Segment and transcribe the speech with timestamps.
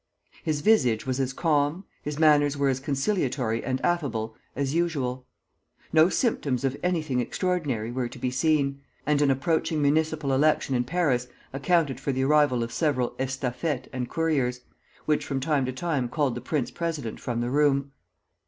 [0.43, 5.27] His visage was as calm, his manners were as conciliatory and affable, as usual.
[5.93, 10.85] No symptoms of anything extraordinary were to be seen, and an approaching municipal election in
[10.85, 14.61] Paris accounted for the arrival of several estafettes and couriers,
[15.05, 17.91] which from time to time called the prince president from the room.